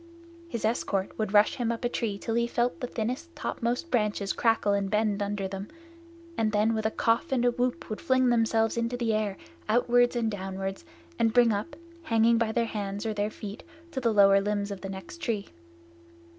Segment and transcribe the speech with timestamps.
[0.49, 4.33] His escort would rush him up a tree till he felt the thinnest topmost branches
[4.33, 5.67] crackle and bend under them,
[6.35, 9.37] and then with a cough and a whoop would fling themselves into the air
[9.69, 10.81] outward and downward,
[11.19, 13.61] and bring up, hanging by their hands or their feet
[13.91, 15.45] to the lower limbs of the next tree.